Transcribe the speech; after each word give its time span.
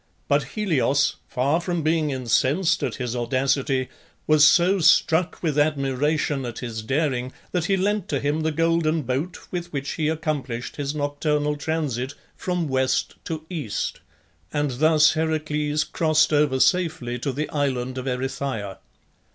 But 0.27 0.45
Helios, 0.55 1.17
far 1.27 1.61
from 1.61 1.83
being 1.83 2.09
incensed 2.09 2.81
at 2.81 2.95
his 2.95 3.15
audacity, 3.15 3.87
was 4.25 4.47
so 4.47 4.79
struck 4.79 5.37
with 5.43 5.59
admiration 5.59 6.43
at 6.43 6.57
his 6.57 6.81
daring 6.81 7.31
that 7.51 7.65
he 7.65 7.77
lent 7.77 8.07
to 8.09 8.19
him 8.19 8.41
the 8.41 8.49
golden 8.51 9.03
boat 9.03 9.37
with 9.51 9.71
which 9.71 9.91
he 9.91 10.07
accomplished 10.07 10.77
his 10.77 10.95
nocturnal 10.95 11.55
transit 11.55 12.15
from 12.35 12.67
West 12.67 13.13
to 13.25 13.45
East, 13.47 13.99
and 14.51 14.71
thus 14.71 15.13
Heracles 15.13 15.83
crossed 15.83 16.33
over 16.33 16.59
safely 16.59 17.19
to 17.19 17.31
the 17.31 17.47
island 17.51 17.99
of 17.99 18.07
Erythia. 18.07 18.79